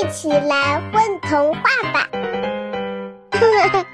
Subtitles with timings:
[0.00, 1.60] 一起来混童话
[1.92, 2.08] 吧！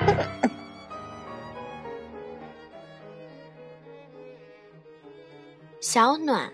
[5.81, 6.53] 小暖，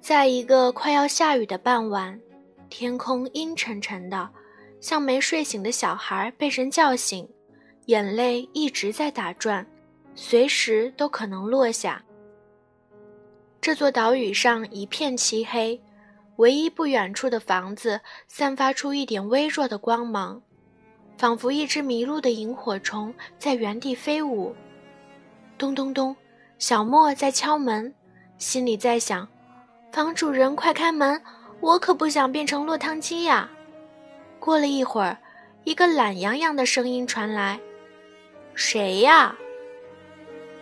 [0.00, 2.20] 在一个快要下雨的傍晚，
[2.68, 4.28] 天空阴沉沉的，
[4.80, 7.28] 像没睡醒的小孩被人叫醒，
[7.86, 9.64] 眼泪一直在打转，
[10.16, 12.02] 随时都可能落下。
[13.60, 15.80] 这座岛屿上一片漆黑。
[16.40, 20.40] 唯一不远处的房子散发出一点微弱的光芒，
[21.18, 24.56] 仿佛一只迷路的萤火虫在原地飞舞。
[25.58, 26.16] 咚咚咚，
[26.58, 27.94] 小莫在敲门，
[28.38, 29.28] 心里在想
[29.92, 31.20] ：“房主人，快开门，
[31.60, 33.50] 我可不想变成落汤鸡呀！”
[34.40, 35.18] 过了一会儿，
[35.64, 37.60] 一个懒洋洋的声音传来
[38.56, 39.36] ：“谁呀？”“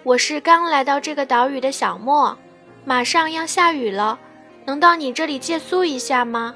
[0.02, 2.36] 我是刚来到这个岛屿的小莫，
[2.84, 4.18] 马上要下雨了。”
[4.68, 6.54] 能到你这里借宿一下吗？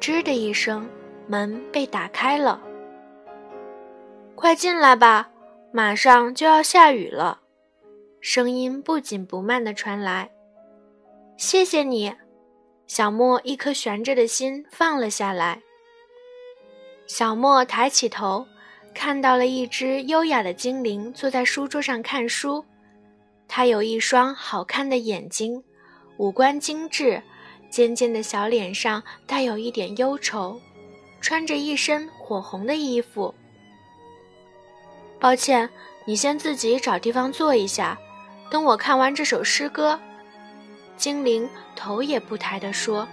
[0.00, 0.90] 吱的一声，
[1.28, 2.60] 门被打开了。
[4.34, 5.30] 快进来吧，
[5.70, 7.42] 马上就要下雨了。
[8.20, 10.32] 声音不紧不慢地传来。
[11.36, 12.12] 谢谢你，
[12.88, 15.62] 小莫一颗悬着的心放了下来。
[17.06, 18.44] 小莫抬起头，
[18.92, 22.64] 看到了一只优雅的精灵坐在书桌上看书，
[23.46, 25.62] 它有一双好看的眼睛。
[26.20, 27.22] 五官精致，
[27.70, 30.60] 尖尖的小脸上带有一点忧愁，
[31.18, 33.34] 穿着一身火红的衣服。
[35.18, 35.66] 抱歉，
[36.04, 37.98] 你先自己找地方坐一下，
[38.50, 39.98] 等我看完这首诗歌。
[40.94, 43.08] 精灵头也不抬地说：“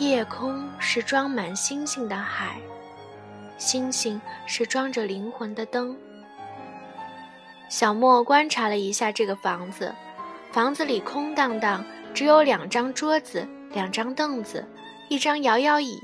[0.00, 2.58] 夜空是装满星星的海，
[3.58, 5.94] 星星是装着灵魂的灯。”
[7.68, 9.94] 小莫观察了一下这个房子。
[10.58, 14.66] 房子里空荡荡，只有两张桌子、两张凳子、
[15.08, 15.96] 一张摇摇椅，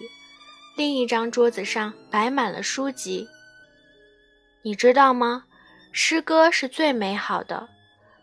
[0.76, 3.26] 另一张桌子上摆满了书籍。
[4.62, 5.42] 你知道吗？
[5.90, 7.68] 诗歌是最美好的，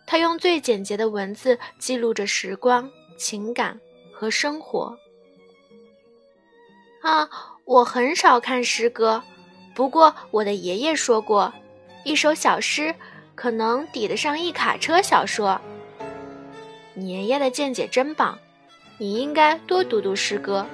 [0.08, 3.78] 它用最简洁的文字记录着时光、情感
[4.14, 4.98] 和生活。
[7.02, 7.30] 啊，
[7.66, 9.22] 我很少看诗歌，
[9.76, 11.54] 不过我的爷爷说过，
[12.06, 12.96] 一首小诗
[13.36, 15.60] 可能抵得上一卡车小说。
[16.94, 18.38] 你爷爷的见解真棒，
[18.98, 20.66] 你应该多读读诗歌。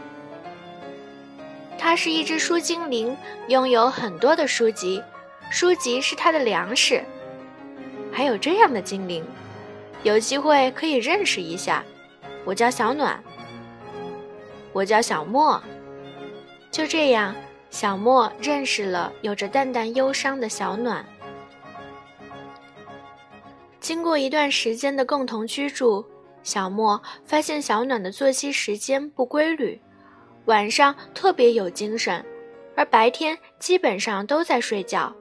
[1.77, 3.15] 他是一只书精灵，
[3.49, 5.01] 拥有很多的书籍，
[5.51, 7.03] 书籍是他的粮食。
[8.11, 9.23] 还有这样的精灵，
[10.01, 11.83] 有机会可以认识一下。
[12.43, 13.23] 我叫小暖，
[14.73, 15.61] 我叫小莫。
[16.71, 17.35] 就这样，
[17.69, 21.05] 小莫认识了有着淡淡忧伤的小暖。
[23.87, 26.05] 经过一段时间的共同居住，
[26.43, 29.81] 小莫发现小暖的作息时间不规律，
[30.43, 32.21] 晚上特别有精神，
[32.75, 35.15] 而白天基本上都在睡觉。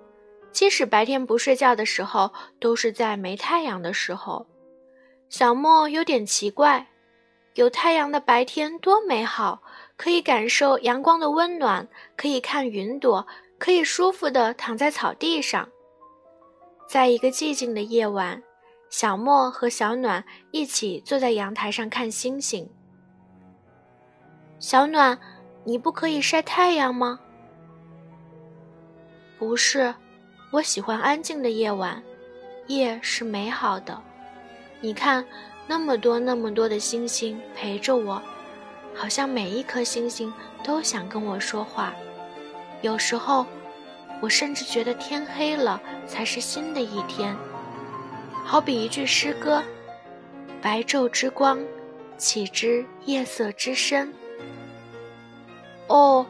[0.51, 2.29] 即使白天不睡觉的时候，
[2.59, 4.45] 都是在没太阳的时候。
[5.29, 6.89] 小莫有点奇怪，
[7.55, 9.63] 有太阳的白天多美好，
[9.97, 13.25] 可以感受阳光的温暖，可以看云朵，
[13.59, 15.69] 可以舒服地躺在草地上。
[16.89, 18.43] 在一个寂静的夜晚。
[18.99, 22.67] 小莫和小暖一起坐在阳台上看星星。
[24.59, 25.19] 小暖，
[25.65, 27.21] 你不可以晒太阳吗？
[29.39, 29.95] 不是，
[30.51, 32.03] 我喜欢安静的夜晚，
[32.69, 34.03] 夜是美好的。
[34.81, 35.23] 你看，
[35.67, 38.23] 那么多那么多的星星陪着我，
[38.95, 40.33] 好像每一颗星星
[40.65, 41.93] 都想跟我说话。
[42.81, 43.45] 有时候，
[44.23, 47.37] 我甚至觉得天黑了才是新的一天。
[48.47, 49.61] 好比一句诗歌
[50.63, 51.59] ：“白昼之光，
[52.17, 54.15] 岂知夜色之深。”
[55.89, 56.25] 哦，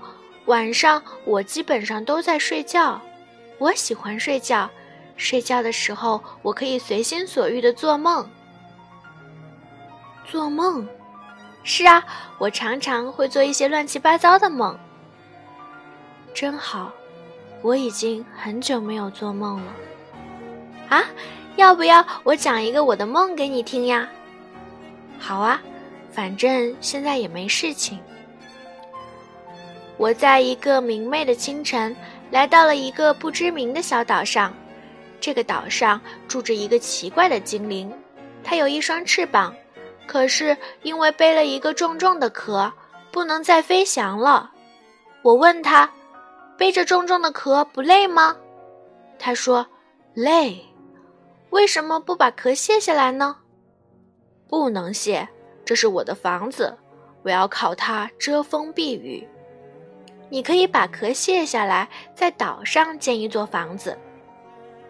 [0.47, 2.99] 晚上我基本上都在睡觉。
[3.59, 4.69] 我喜欢睡觉，
[5.19, 8.27] 睡觉的时候我可以随心所欲的做梦。
[10.25, 10.89] 做梦？
[11.65, 12.03] 是啊，
[12.39, 14.79] 我常常会做一些乱七八糟的梦。
[16.33, 16.91] 真好，
[17.61, 19.73] 我已经很久没有做梦了。
[20.89, 21.05] 啊？
[21.57, 24.09] 要不要我讲一个我的梦给你听呀？
[25.19, 25.61] 好啊，
[26.13, 27.99] 反正现在也没事情。
[29.97, 31.97] 我在一个明媚的清晨，
[32.31, 34.53] 来到了一个不知名的小岛上。
[35.19, 35.99] 这个岛上
[36.29, 37.91] 住着一个奇怪的精灵，
[38.45, 39.55] 它有一双翅膀，
[40.07, 42.71] 可是因为背了一个重重的壳，
[43.11, 44.51] 不能再飞翔了。
[45.23, 45.91] 我问他，
[46.59, 48.37] 背着重重的壳不累吗？
[49.19, 49.67] 他说，
[50.13, 50.63] 累。
[51.57, 53.39] 为什么不把壳卸下来呢？
[54.47, 55.27] 不能卸，
[55.65, 56.77] 这是我的房子，
[57.23, 59.27] 我要靠它遮风避雨。
[60.29, 63.97] 你可以把壳卸下来，在岛上建一座房子。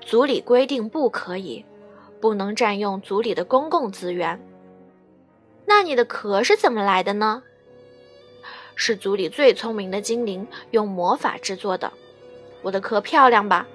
[0.01, 1.65] 族里规定不可以，
[2.21, 4.45] 不能占用族里的公共资源。
[5.67, 7.45] 那你的壳是怎么来的呢？
[8.75, 11.93] 是族里最聪明的精灵用魔法制作的。
[12.63, 13.69] 我的壳漂亮吧？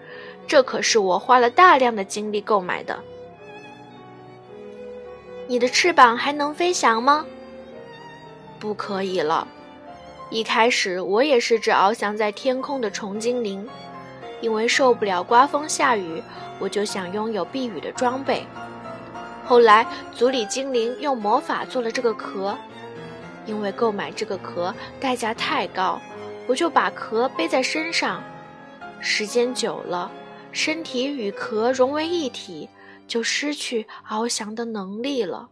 [0.48, 3.00] 这可是我花了大量的精力购买的。
[5.48, 7.26] 你的翅膀还能飞翔吗？
[8.60, 9.48] 不可以了。
[10.30, 13.68] 一开始我也是只翱翔在天空的虫精灵，
[14.40, 16.24] 因为受不了刮风下雨，
[16.58, 18.46] 我就想拥有避雨的装备。
[19.44, 22.58] 后来族里精灵用魔法做了这个壳，
[23.46, 26.00] 因为购买这个壳代价太高，
[26.48, 28.24] 我就把壳背在身上。
[29.02, 30.10] 时间久了，
[30.52, 32.70] 身体与壳融为一体。
[33.08, 35.50] 就失去翱翔的能力了。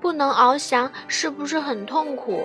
[0.00, 2.42] 不能翱翔是不是很痛苦？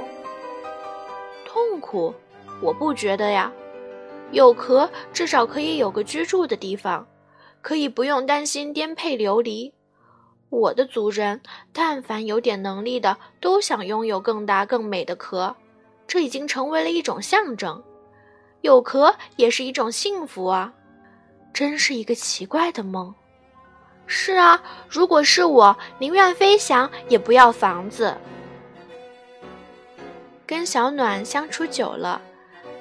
[1.43, 2.13] 痛苦？
[2.61, 3.51] 我不觉得呀。
[4.31, 7.07] 有壳至少可以有个居住的地方，
[7.63, 9.73] 可以不用担心颠沛流离。
[10.51, 11.41] 我的族人，
[11.73, 15.55] 但凡有点能力的，都想拥有更大更美的壳，
[16.05, 17.83] 这已经成为了一种象征。
[18.61, 20.71] 有壳也是一种幸福啊！
[21.53, 23.13] 真是一个奇怪的梦。
[24.07, 28.17] 是啊，如果是我，宁愿飞翔也不要房子。
[30.47, 32.19] 跟小暖相处久了，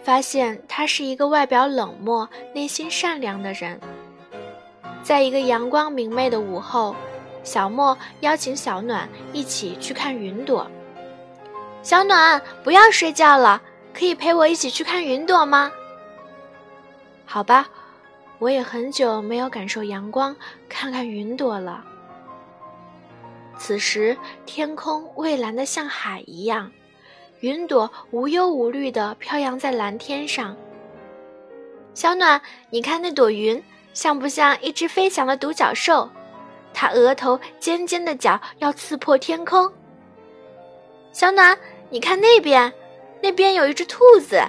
[0.02, 3.78] 发现他是一个外表冷漠、内心善良的人。
[5.02, 6.96] 在一个阳光明媚的午后，
[7.44, 10.66] 小莫邀请小暖一起去看云朵。
[11.82, 13.60] 小暖，不要睡觉了，
[13.92, 15.70] 可以陪我一起去看云朵吗？
[17.26, 17.68] 好吧。
[18.38, 20.34] 我也很久没有感受阳光，
[20.68, 21.84] 看看云朵了。
[23.58, 26.70] 此时天空蔚蓝的像海一样，
[27.40, 30.56] 云朵无忧无虑地飘扬在蓝天上。
[31.94, 32.40] 小暖，
[32.70, 33.60] 你看那朵云，
[33.92, 36.08] 像不像一只飞翔的独角兽？
[36.72, 39.72] 它额头尖尖的角要刺破天空。
[41.10, 41.58] 小暖，
[41.90, 42.72] 你看那边，
[43.20, 44.40] 那边有一只兔子。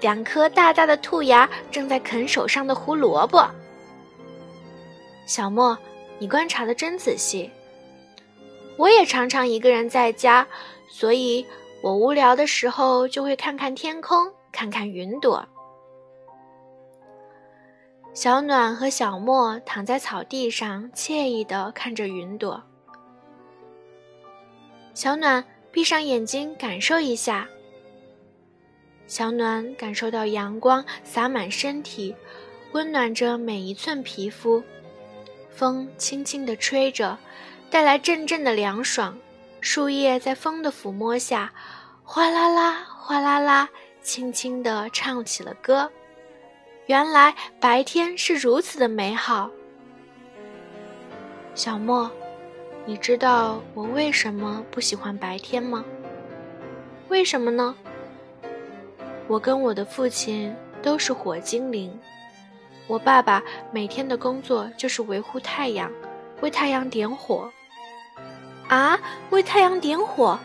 [0.00, 3.48] 两颗大大的兔牙正在啃手上的胡萝卜。
[5.26, 5.76] 小莫，
[6.18, 7.50] 你观察的真仔细。
[8.76, 10.46] 我也常常一个人在家，
[10.88, 11.44] 所以
[11.82, 15.44] 我无聊的时候就会看看天空，看看云朵。
[18.14, 22.62] 小暖和小莫躺在草地上，惬意的看着云朵。
[24.94, 27.48] 小暖，闭上眼睛，感受一下。
[29.08, 32.14] 小暖感受到阳光洒满身体，
[32.72, 34.62] 温暖着每一寸皮肤。
[35.50, 37.18] 风轻轻地吹着，
[37.70, 39.18] 带来阵阵的凉爽。
[39.62, 41.52] 树叶在风的抚摸下，
[42.04, 43.70] 哗啦啦，哗啦啦，
[44.02, 45.90] 轻轻地唱起了歌。
[46.86, 49.50] 原来白天是如此的美好。
[51.54, 52.10] 小莫，
[52.84, 55.82] 你知道我为什么不喜欢白天吗？
[57.08, 57.74] 为什么呢？
[59.28, 61.92] 我跟我的父亲都是火精灵，
[62.86, 65.92] 我爸爸每天的工作就是维护太阳，
[66.40, 67.50] 为太阳点火。
[68.68, 68.98] 啊，
[69.30, 70.38] 为太阳点火！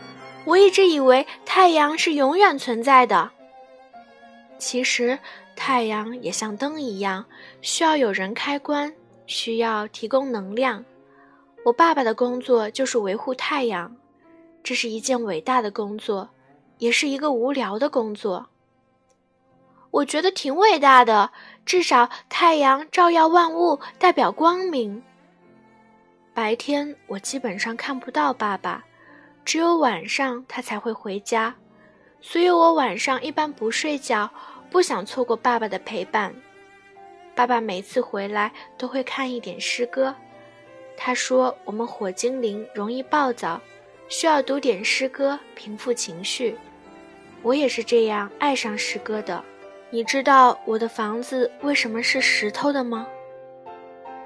[0.44, 3.30] 我一直以为太阳是永远存在的。
[4.58, 5.18] 其实，
[5.56, 7.24] 太阳也像灯一样，
[7.62, 8.92] 需要有人开关，
[9.26, 10.84] 需要提供能量。
[11.64, 13.96] 我爸爸的工作就是维护太阳，
[14.62, 16.28] 这是一件伟大的工作，
[16.76, 18.46] 也是一个无聊的工作。
[19.94, 21.30] 我觉得挺伟大的，
[21.64, 25.00] 至少太阳照耀万物，代表光明。
[26.34, 28.84] 白天我基本上看不到爸爸，
[29.44, 31.54] 只有晚上他才会回家，
[32.20, 34.28] 所以我晚上一般不睡觉，
[34.68, 36.34] 不想错过爸爸的陪伴。
[37.36, 40.12] 爸爸每次回来都会看一点诗歌，
[40.96, 43.60] 他说我们火精灵容易暴躁，
[44.08, 46.56] 需要读点诗歌平复情绪。
[47.42, 49.44] 我也是这样爱上诗歌的。
[49.94, 53.06] 你知道我的房子为什么是石头的吗？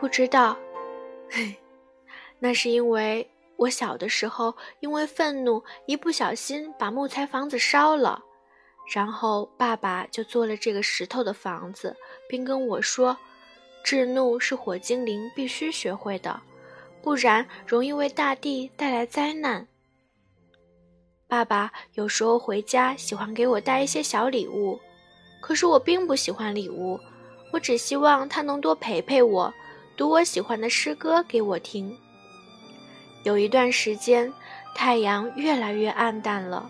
[0.01, 0.57] 不知道，
[1.29, 1.55] 嘿，
[2.39, 8.23] 那是因为我小的时候因为愤怒一不小心把木材房子烧了，
[8.95, 11.95] 然后爸爸就做了这个石头的房子，
[12.31, 13.15] 并跟我说，
[13.85, 16.41] 制怒是火精灵必须学会的，
[17.03, 19.69] 不然容易为大地带来灾难。
[21.27, 24.81] 爸爸有时候回家喜欢给我带一些小礼物。
[25.41, 26.99] 可是我并不喜欢礼物，
[27.53, 29.53] 我只希望他能多陪陪我，
[29.97, 31.97] 读我喜欢的诗歌给我听。
[33.25, 34.33] 有一段时间，
[34.75, 36.69] 太阳越来越暗淡了，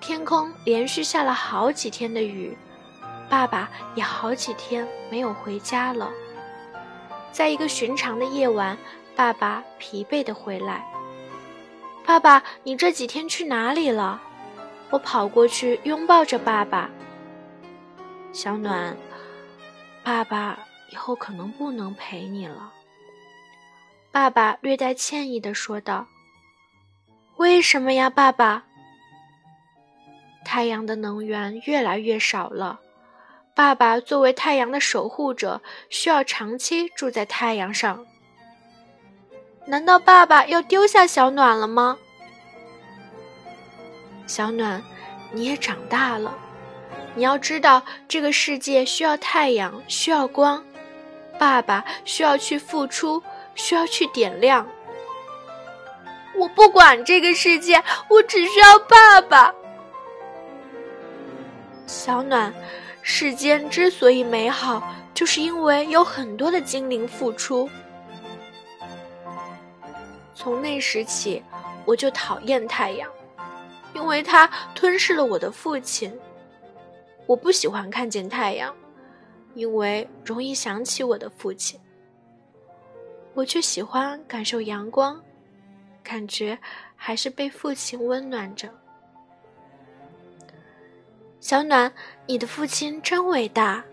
[0.00, 2.56] 天空连续下了好几天的雨，
[3.28, 6.10] 爸爸也好几天没有回家了。
[7.32, 8.76] 在一个寻常的夜晚，
[9.14, 10.84] 爸爸疲惫的回来。
[12.04, 14.20] 爸爸，你这几天去哪里了？
[14.90, 16.90] 我跑过去拥抱着爸爸。
[18.32, 18.96] 小暖，
[20.04, 20.58] 爸爸
[20.90, 22.72] 以后可能不能陪你了。
[24.12, 26.06] 爸爸略带歉意的说道
[27.36, 28.64] ：“为什么呀，爸爸？”
[30.44, 32.80] 太阳的能源越来越少了。
[33.54, 35.60] 爸爸作为太阳的守护者，
[35.90, 38.06] 需要长期住在太阳上。
[39.66, 41.98] 难道爸爸要丢下小暖了吗？
[44.26, 44.82] 小暖，
[45.32, 46.36] 你也长大了，
[47.14, 50.62] 你要知道，这个世界需要太阳，需要光。
[51.38, 53.22] 爸爸需要去付出，
[53.54, 54.66] 需要去点亮。
[56.36, 59.52] 我不管这个世界，我只需要爸爸。
[61.86, 62.52] 小暖。
[63.02, 64.82] 世间之所以美好，
[65.14, 67.68] 就是因为有很多的精灵付出。
[70.34, 71.42] 从那时起，
[71.86, 73.10] 我就讨厌太阳，
[73.94, 76.16] 因为它吞噬了我的父亲。
[77.30, 78.74] 我不喜欢看见太阳，
[79.54, 81.78] 因为容易想起我的父亲。
[83.34, 85.22] 我却喜欢感受阳光，
[86.02, 86.58] 感觉
[86.96, 88.68] 还是被父亲温暖着。
[91.38, 91.92] 小暖，
[92.26, 93.84] 你的父亲真伟大。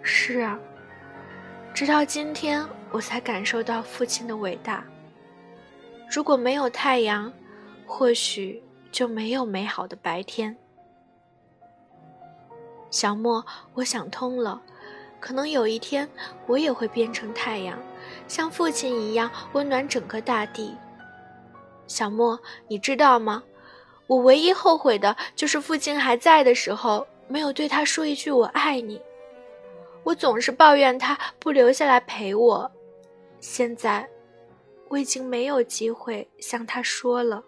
[0.00, 0.56] 是啊，
[1.74, 4.84] 直到今天我才感受到父亲的伟大。
[6.08, 7.32] 如果没有太阳，
[7.84, 10.56] 或许就没有美好的白天。
[12.90, 13.44] 小莫，
[13.74, 14.60] 我想通了，
[15.20, 16.08] 可能有一天
[16.46, 17.78] 我也会变成太阳，
[18.26, 20.76] 像父亲一样温暖整个大地。
[21.86, 23.42] 小莫，你知道吗？
[24.06, 29.00] 我唯一后悔的就是父亲还在的时候没有对他说一句“我爱你”。
[30.02, 32.68] 我总是抱怨他不留下来陪我，
[33.38, 34.08] 现在
[34.88, 37.44] 我已经没有机会向他说了。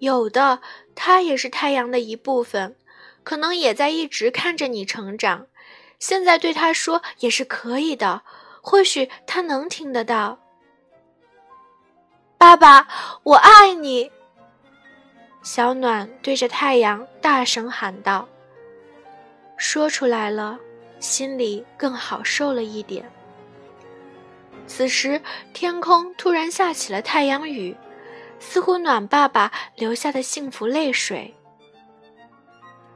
[0.00, 0.60] 有的，
[0.94, 2.76] 他也是太阳的一部分，
[3.22, 5.46] 可能也在一直看着你成长。
[5.98, 8.22] 现在对他说也是可以的，
[8.62, 10.38] 或许他能听得到。
[12.38, 12.88] 爸爸，
[13.22, 14.10] 我爱你。
[15.42, 18.26] 小暖对着太阳大声喊道
[19.58, 20.58] ：“说出来了，
[20.98, 23.10] 心里更好受了一点。”
[24.66, 25.20] 此时，
[25.52, 27.76] 天空突然下起了太阳雨，
[28.40, 31.32] 似乎暖爸爸流下的幸福泪水。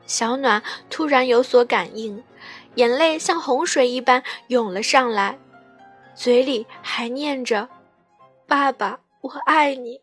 [0.04, 0.60] 小暖
[0.90, 2.24] 突然有所感应，
[2.74, 5.38] 眼泪像洪水一般涌了上来，
[6.16, 7.68] 嘴里还念着
[8.48, 10.02] ：“爸爸。”我爱你。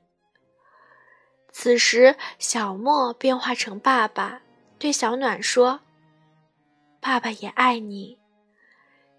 [1.52, 4.42] 此时，小莫变化成爸爸，
[4.80, 5.82] 对小暖说
[7.00, 8.18] ：“爸爸也爱你，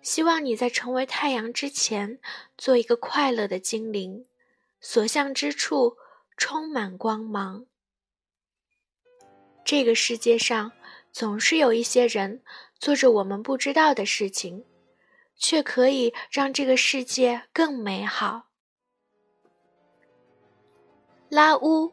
[0.01, 2.19] 希望你在成为太阳之前，
[2.59, 4.27] 做一个快乐的精灵，
[4.81, 5.97] 所向之处
[6.45, 7.67] 充满光芒。
[9.65, 10.73] 这个世界上，
[11.13, 12.43] 总是有一些人
[12.81, 14.65] 做着我们不知道的事情，
[15.37, 18.49] 却可以让这个世界更美好。”
[21.31, 21.93] 拉乌，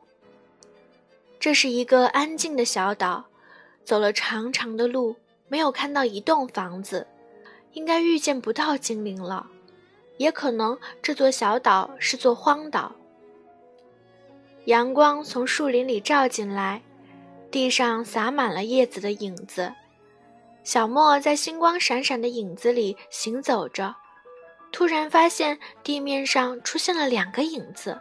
[1.39, 3.27] 这是一个安静的小岛。
[3.85, 5.15] 走了长长的路，
[5.47, 7.05] 没有看到一栋房子，
[7.73, 9.47] 应该遇见不到精灵了。
[10.17, 12.95] 也可能这座小岛是座荒岛。
[14.65, 16.81] 阳光从树林里照进来，
[17.49, 19.73] 地上洒满了叶子的影子。
[20.63, 23.95] 小莫在星光闪闪的影子里行走着，
[24.71, 27.99] 突然发现地面上出现了两个影子。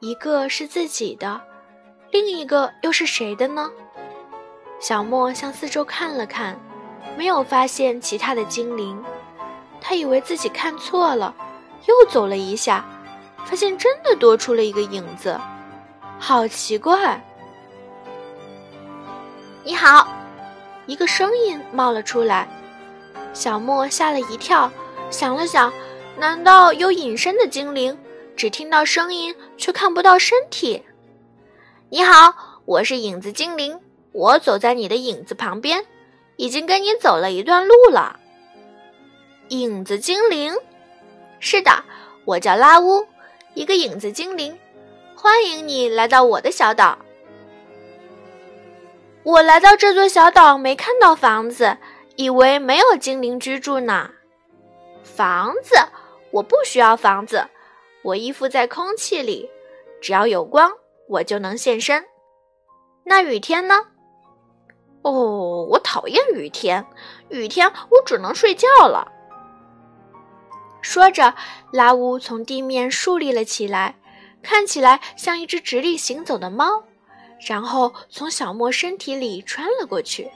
[0.00, 1.40] 一个是自己的，
[2.10, 3.70] 另一个又是谁的呢？
[4.80, 6.58] 小莫向四周看了看，
[7.16, 9.02] 没有发现其他的精灵。
[9.80, 11.34] 他以为自己看错了，
[11.86, 12.84] 又走了一下，
[13.44, 15.38] 发现真的多出了一个影子，
[16.18, 17.22] 好奇怪！
[19.62, 20.08] 你好，
[20.86, 22.48] 一个声音冒了出来。
[23.32, 24.70] 小莫吓了一跳，
[25.10, 25.72] 想了想，
[26.16, 27.96] 难道有隐身的精灵？
[28.34, 30.82] 只听到声音，却看不到身体。
[31.90, 33.78] 你好，我是影子精灵，
[34.12, 35.84] 我走在你的影子旁边，
[36.36, 38.18] 已经跟你走了一段路了。
[39.48, 40.54] 影子精灵，
[41.40, 41.70] 是的，
[42.24, 43.06] 我叫拉乌，
[43.54, 44.58] 一个影子精灵，
[45.18, 46.98] 欢迎你来到我的小岛。
[49.22, 51.78] 我来到这座小岛，没看到房子，
[52.16, 54.10] 以为没有精灵居住呢。
[55.02, 55.74] 房子，
[56.30, 57.48] 我不需要房子。
[58.02, 59.50] 我依附在空气里，
[60.02, 60.70] 只要有光，
[61.08, 62.04] 我就能现身。
[63.02, 63.74] 那雨天呢？
[65.00, 66.86] 哦，我讨厌雨天，
[67.30, 69.10] 雨天我只能睡觉了。
[70.82, 71.34] 说着，
[71.72, 73.96] 拉乌从地面竖立了起来，
[74.46, 76.84] 看起来像一只直立行走的猫，
[77.44, 80.30] 然后从小莫身体里穿了过去。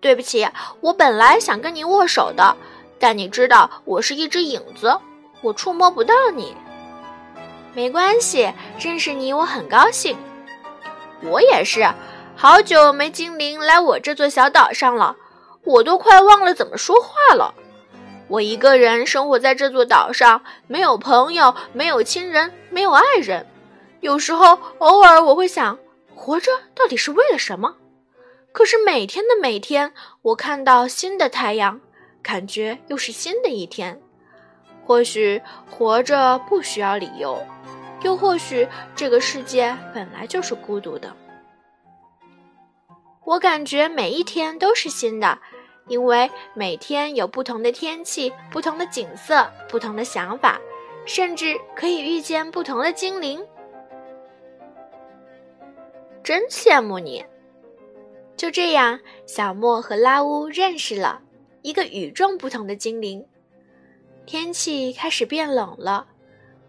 [0.00, 0.44] 对不起，
[0.80, 2.56] 我本来想跟你握手的，
[2.98, 4.98] 但你知道我是一只影子，
[5.42, 6.56] 我触摸不到你。
[7.72, 10.16] 没关系，认识你我很高兴。
[11.22, 11.88] 我也是，
[12.34, 15.14] 好久没精灵来我这座小岛上了，
[15.62, 17.54] 我都快忘了怎么说话了。
[18.28, 23.46] 我一个人生活在这座岛上，没有朋友，没有亲人，没有爱人。
[24.00, 25.78] 有时候，偶尔我会想，
[26.14, 27.76] 活着到底是为了什么？
[28.52, 31.80] 可是每天的每天，我看到新的太阳，
[32.22, 34.00] 感觉又是新的一天。
[34.84, 35.40] 或许
[35.70, 37.42] 活着不需要理由，
[38.02, 41.10] 又或许这个世界本来就是孤独的。
[43.24, 45.38] 我感觉每一天都是新的，
[45.86, 50.60] 因为每天有不同的天气、不同的景色、不同的想法，
[51.04, 53.44] 甚至可以遇见不同的精灵。
[56.22, 57.24] 真羡慕你。
[58.36, 61.20] 就这样，小莫和拉乌认识了
[61.62, 63.24] 一个与众不同的精灵。
[64.26, 66.06] 天气开始变冷了，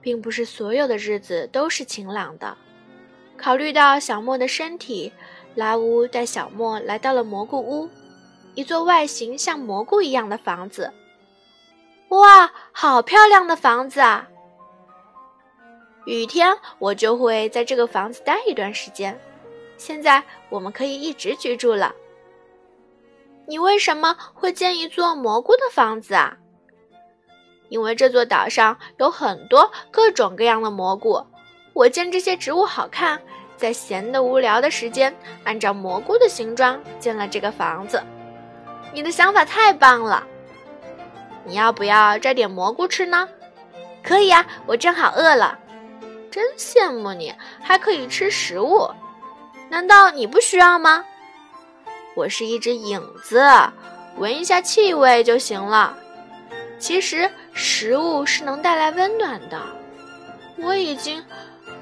[0.01, 2.57] 并不是所有的日子都是晴朗的。
[3.37, 5.11] 考虑到小莫的身体，
[5.55, 7.89] 拉乌带小莫来到了蘑菇屋，
[8.55, 10.91] 一座外形像蘑菇一样的房子。
[12.09, 14.27] 哇，好漂亮的房子啊！
[16.05, 19.19] 雨天我就会在这个房子待一段时间。
[19.77, 21.93] 现在我们可以一直居住了。
[23.47, 26.37] 你为什么会建一座蘑菇的房子啊？
[27.69, 31.21] 因为这座岛上有很多各种各样的蘑菇，
[31.73, 33.19] 我见这些植物好看，
[33.57, 38.01] 在闲的无聊的时间，按照蘑菇的形状建了这个房子。
[38.95, 40.25] 你的想法太棒了！
[41.43, 43.27] 你要不要摘点蘑菇吃呢？
[44.01, 45.59] 可以呀，我正好饿了。
[46.31, 48.89] 真羡慕你，还可以吃食物。
[49.67, 51.03] 难道你不需要吗？
[52.15, 53.45] 我是一只影子，
[54.15, 55.97] 闻一下气味就行了。
[56.79, 59.61] 其实食物是能带来温暖的。
[60.55, 61.21] 我已经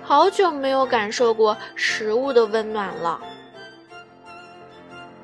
[0.02, 3.22] 好久没有感受过食物的温暖了。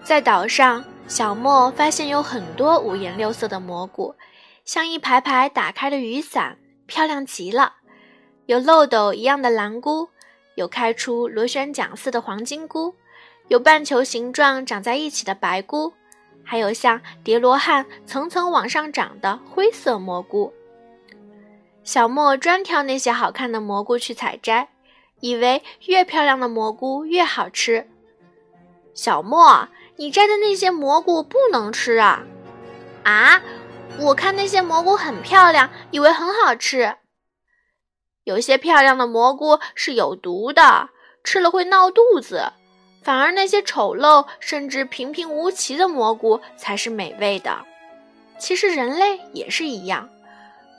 [0.03, 4.13] 在岛上，小莫发现有很多五颜六色的蘑菇，
[4.63, 7.73] 像一排排打开的雨伞，漂亮极了。
[8.45, 10.07] 有漏斗一样的蓝菇。
[10.55, 12.93] 有开出螺旋桨似的黄金菇，
[13.47, 15.93] 有半球形状长在一起的白菇，
[16.43, 20.53] 还有像叠罗汉层层往上长的灰色蘑菇。
[21.83, 24.67] 小莫专挑那些好看的蘑菇去采摘，
[25.21, 27.87] 以为越漂亮的蘑菇越好吃。
[28.93, 29.69] 小莫，
[29.99, 32.23] 你摘的那些蘑菇不能吃啊！
[33.03, 33.41] 啊，
[33.99, 36.95] 我看那些蘑菇很漂亮，以为很好吃。
[38.23, 40.87] 有些漂亮的蘑菇是有毒的，
[41.25, 42.53] 吃了会闹肚子；
[43.03, 47.65] 反而那些丑陋甚至平平无奇的蘑菇才是美味的。
[48.37, 50.07] 其实人类也是一样，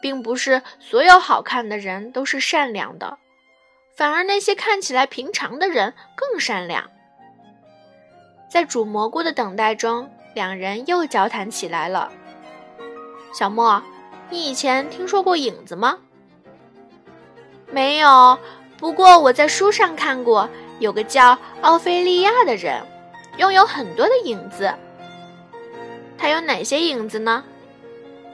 [0.01, 3.19] 并不是所有好看的人都是善良的，
[3.95, 6.91] 反而那些看起来平常的人更善良。
[8.51, 12.11] 在煮蘑菇的等待中，两人又交谈起来了。
[13.33, 13.81] 小莫，
[14.29, 15.97] 你以前听说过影子吗？
[17.71, 18.37] 没有，
[18.77, 20.49] 不过我在书上看过，
[20.81, 22.85] 有个叫奥菲利亚的人，
[23.37, 24.75] 拥有很多的影子。
[26.19, 27.45] 他有哪些影子呢？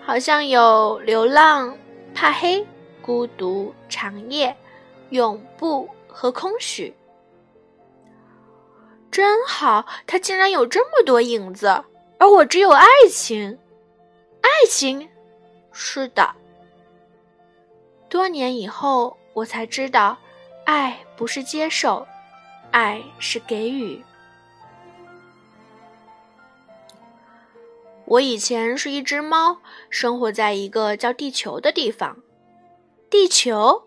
[0.02, 1.76] 好像有流浪、
[2.14, 2.66] 怕黑、
[3.02, 4.56] 孤独、长夜、
[5.10, 6.94] 永不和空虚。
[9.10, 11.84] 真好，他竟然有这么多影子，
[12.18, 13.58] 而我只有爱情。
[14.40, 15.08] 爱情，
[15.72, 16.34] 是的。
[18.08, 19.16] 多年以后。
[19.36, 20.16] 我才知道，
[20.64, 22.06] 爱不是接受，
[22.70, 24.02] 爱是给予。
[28.06, 29.58] 我以前是一只猫，
[29.90, 32.16] 生活在一个叫地球的地方。
[33.10, 33.82] 地球，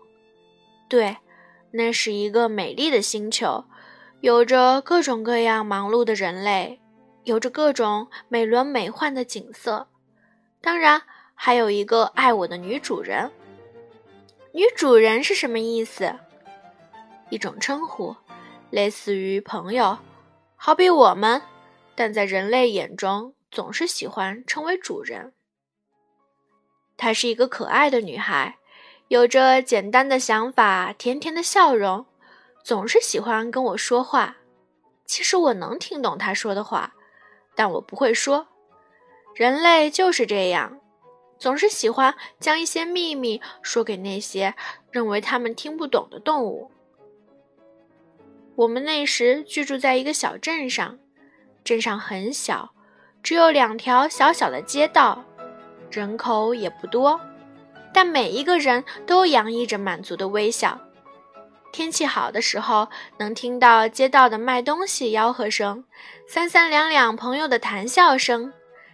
[0.88, 1.16] 对，
[1.72, 3.64] 那是一个美丽的星球，
[4.20, 6.78] 有着各种各样忙碌的人类，
[7.24, 9.88] 有着各种美轮美奂的景色，
[10.60, 11.00] 当然
[11.34, 13.30] 还有一个爱我的女主人。
[14.52, 16.14] 女主人是什么意思？
[17.30, 18.14] 一种称呼，
[18.68, 19.96] 类似于朋友，
[20.54, 21.40] 好比我们，
[21.94, 25.32] 但在人类眼中总是喜欢称为主人。
[26.98, 28.58] 她是一个可爱的女孩，
[29.08, 32.04] 有着简单的想法，甜甜的笑容，
[32.70, 34.36] 总是喜欢跟我说话。
[35.04, 36.94] 其实我能听懂他说的话，
[37.56, 38.46] 但我不会说。
[39.34, 40.78] 人类就是这样，
[41.36, 44.54] 总是喜欢将一些秘密说给那些
[44.92, 46.70] 认为他们听不懂的动物。
[48.54, 50.96] 我们那时居住在一个小镇上，
[51.64, 52.70] 镇上很小，
[53.20, 55.24] 只有两条小小的街道，
[55.90, 57.20] 人口也不多，
[57.92, 60.80] 但每一个人都洋溢着满足的微笑。
[61.72, 65.84] 天气好的时候，能听到街道的卖东西吆喝声，
[66.26, 68.52] 三三两两朋友的谈笑声，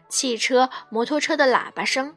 [0.09, 2.15] 汽车、摩托车的喇叭声。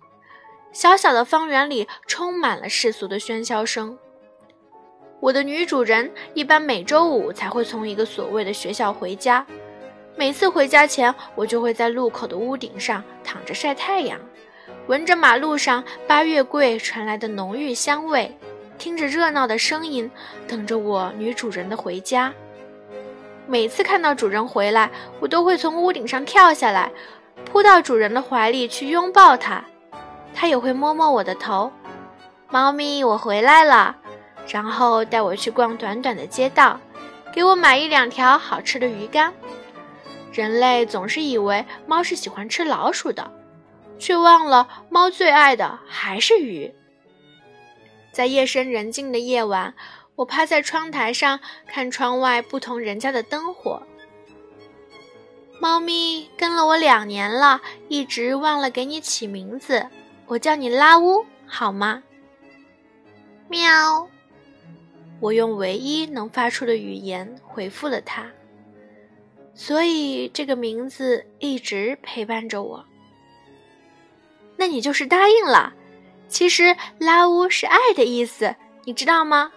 [0.71, 3.97] 小小的方圆里充满了世俗的喧嚣声。
[5.19, 9.45] 我的女主人一般每周五才会从一个所谓的学校回家，
[10.15, 14.19] 每次回家前，我就会在路口的屋顶上躺着晒太阳，
[14.87, 18.37] 闻着马路上八月桂传来的浓郁香味。
[18.79, 20.09] 听着热闹的声音，
[20.47, 22.33] 等着我女主人的回家。
[23.45, 24.89] 每次看到主人回来，
[25.19, 26.89] 我都会从屋顶上跳下来，
[27.45, 29.63] 扑到主人的怀里去拥抱他。
[30.33, 31.71] 他也会摸摸我的头。
[32.49, 33.97] 猫咪，我回来了。
[34.47, 36.79] 然后带我去逛短短的街道，
[37.33, 39.33] 给我买一两条好吃的鱼干。
[40.31, 43.29] 人类总是以为猫是喜欢吃老鼠的，
[43.99, 46.73] 却忘了猫最爱的还是鱼。
[48.11, 49.73] 在夜深人静的夜晚，
[50.15, 53.81] 我趴在窗台上看窗外不同人家的灯火。
[55.61, 59.87] 猫咪跟了我两年了，一直忘了给你起名字，
[60.25, 62.03] 我叫你拉乌，好吗？
[63.47, 64.09] 喵。
[65.19, 68.31] 我用唯一能发出的语言回复了他，
[69.53, 72.85] 所以这个名字一直陪伴着我。
[74.55, 75.73] 那你就是答应了。
[76.29, 79.51] 其实拉乌是爱的意思，你知道吗？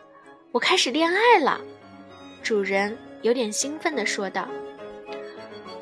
[0.51, 1.61] 我开始恋爱了，
[2.43, 4.49] 主人有点兴奋地说道。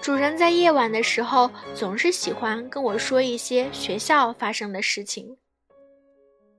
[0.00, 5.36] 主人在夜晚的时候总是喜欢跟我说一些学校发生的事情。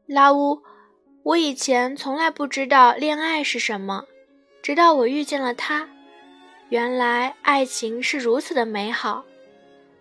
[0.08, 0.62] 拉乌，
[1.24, 4.06] 我以前从来不知道恋爱是什么，
[4.62, 5.90] 直到我遇见了他，
[6.70, 9.26] 原来爱情是如此的美好。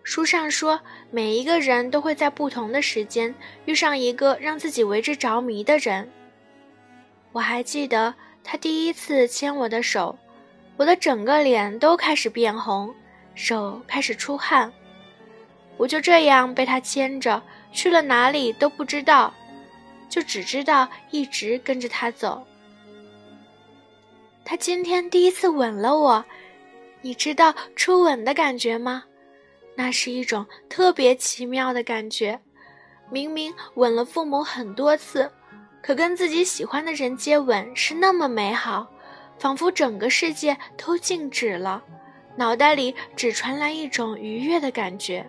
[0.03, 0.79] 书上说，
[1.11, 3.33] 每一个人都会在不同的时间
[3.65, 6.09] 遇上一个让自己为之着迷的人。
[7.31, 10.17] 我还记得他第一次牵我的手，
[10.75, 12.93] 我的整个脸都开始变红，
[13.35, 14.71] 手开始出汗。
[15.77, 19.33] 我就这样被他牵着去了哪里都不知道，
[20.09, 22.45] 就只知道一直跟着他走。
[24.43, 26.25] 他今天第一次吻了我，
[27.01, 29.03] 你知道初吻的感觉吗？
[29.75, 32.39] 那是一种特别奇妙的感觉，
[33.09, 35.31] 明明吻了父母很多次，
[35.81, 38.87] 可跟自己喜欢的人接吻是那么美好，
[39.39, 41.83] 仿佛整个世界都静止了，
[42.35, 45.25] 脑袋里只传来一种愉悦的感觉。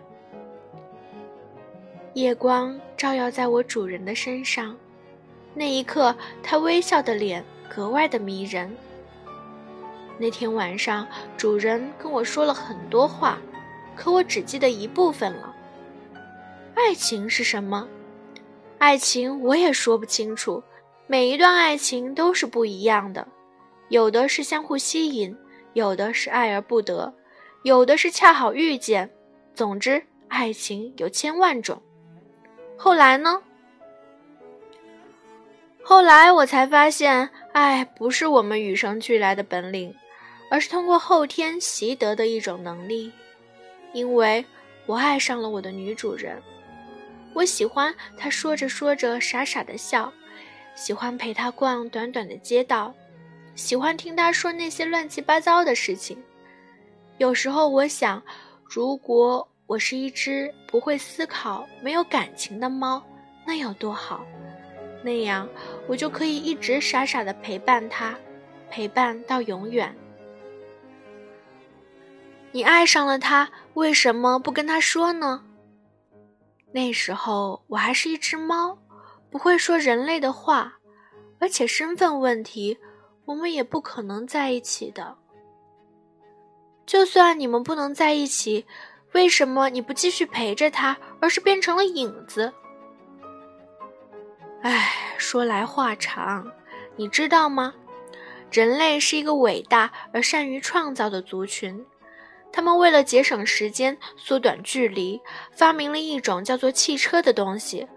[2.13, 4.75] 夜光照耀在我主人的身上，
[5.55, 8.71] 那一刻，他微笑的脸格外的迷人。
[10.19, 13.39] 那天晚上，主人跟我说了很多话。
[13.95, 15.55] 可我只记得一部分了。
[16.75, 17.87] 爱情是什么？
[18.77, 20.61] 爱情我也说不清楚。
[21.05, 23.27] 每一段爱情都是不一样的，
[23.89, 25.35] 有的是相互吸引，
[25.73, 27.13] 有的是爱而不得，
[27.63, 29.09] 有的是恰好遇见。
[29.53, 31.81] 总之，爱情有千万种。
[32.77, 33.41] 后来呢？
[35.83, 39.93] 后来我才发现，爱不是我们与生俱来的本领，
[40.49, 43.11] 而是通过后天习得的一种能力。
[43.93, 44.43] 因为
[44.85, 46.41] 我爱上了我的女主人，
[47.33, 50.11] 我喜欢她说着说着傻傻的笑，
[50.75, 52.93] 喜欢陪她逛短短的街道，
[53.55, 56.21] 喜欢听她说那些乱七八糟的事情。
[57.19, 58.21] 有时候我想，
[58.65, 63.01] 如果我是一只不会思考、没有感情的猫，
[63.45, 64.25] 那有多好？
[65.03, 65.47] 那样
[65.87, 68.17] 我就可以一直傻傻的陪伴她，
[68.69, 69.95] 陪伴到永远。
[72.51, 75.43] 你爱上了他，为什么不跟他说呢？
[76.71, 78.77] 那时候我还是一只猫，
[79.29, 80.79] 不会说人类的话，
[81.39, 82.77] 而且身份问题，
[83.25, 85.15] 我们也不可能在一起的。
[86.85, 88.65] 就算你们不能在一起，
[89.13, 92.53] 为什么你不继续陪着他，而是变成了影子？
[94.61, 96.51] 唉，说来话长，
[96.95, 97.73] 你知道吗？
[98.51, 101.85] 人类是一个伟大而善于创造的族群。
[102.53, 105.19] 他们为了节省时间、缩短距离，
[105.51, 107.87] 发明了一种叫做汽车的东西。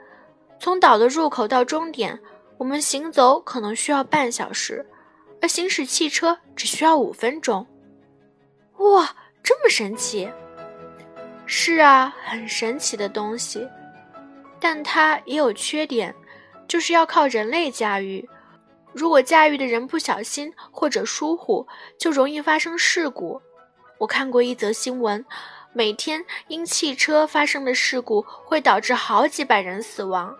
[0.58, 2.18] 从岛的入口到终点，
[2.56, 4.84] 我们行走可能需要半小时，
[5.42, 7.66] 而行驶汽车只需要五分钟。
[8.78, 10.26] 哇，这么神奇！
[11.44, 13.68] 是啊，很神奇的东西，
[14.58, 16.14] 但它也有缺点，
[16.66, 18.26] 就是要靠人类驾驭。
[18.94, 23.42] 如果驾驭的人不小心或者疏忽，就容易发生事故。
[23.98, 25.24] 我看过一则新闻，
[25.72, 30.34] 每天因汽车发生的事故会导致好几百人死亡，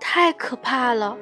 [0.00, 1.16] 太可怕了。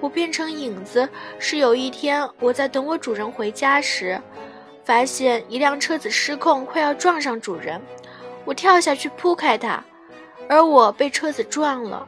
[0.00, 1.08] 我变成影子
[1.38, 4.20] 是有一天我在等我主人回家时，
[4.84, 7.80] 发现一辆车子失控，快要撞上主人，
[8.44, 9.82] 我跳下去扑开它，
[10.48, 12.06] 而我被车子撞了。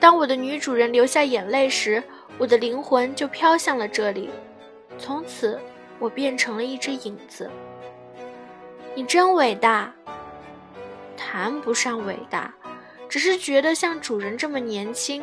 [0.00, 2.02] 当我的女主人流下眼泪时。
[2.40, 4.30] 我的灵魂就飘向了这里，
[4.96, 5.58] 从此
[5.98, 7.50] 我变成了一只影子。
[8.94, 9.94] 你真伟大，
[11.16, 12.54] 谈不上伟大，
[13.08, 15.22] 只是觉得像主人这么年轻，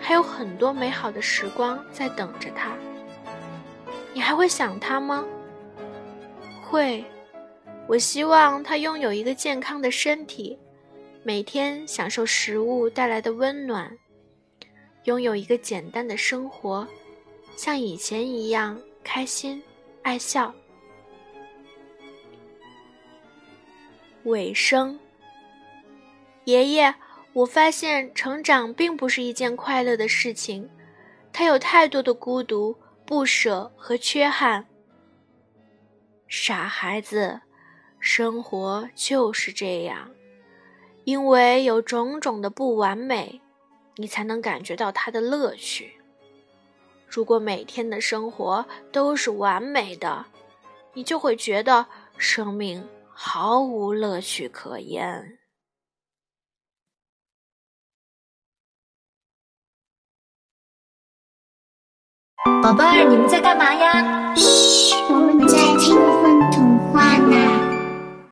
[0.00, 2.72] 还有很多美好的时光在等着他。
[4.12, 5.24] 你还会想他吗？
[6.62, 7.04] 会，
[7.86, 10.58] 我希望他拥有一个健康的身体，
[11.22, 13.90] 每天享受食物带来的温暖。
[15.04, 16.86] 拥有一个简单的生活，
[17.56, 19.62] 像以前一样开心、
[20.04, 20.54] 爱笑。
[24.24, 24.98] 尾声，
[26.44, 26.94] 爷爷，
[27.32, 30.68] 我发现成长并不是一件快乐的事情，
[31.32, 34.66] 它有太多的孤独、不舍和缺憾。
[36.28, 37.40] 傻孩子，
[37.98, 40.10] 生活就是这样，
[41.04, 43.40] 因为有种种的不完美。
[43.96, 46.00] 你才能感觉到它的乐趣。
[47.14, 50.26] 如果每天的生活都是完美的
[50.94, 51.86] 你就会觉得
[52.18, 55.38] 生命毫无乐趣可言。
[62.60, 64.34] 宝贝儿你们在干嘛呀？
[64.34, 66.43] 嘘我们在听你